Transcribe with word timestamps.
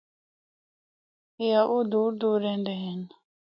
یا 1.49 1.59
او 1.71 1.77
دور 1.91 2.11
دور 2.21 2.37
رہندے 2.45 2.75
ہن۔ 2.83 2.99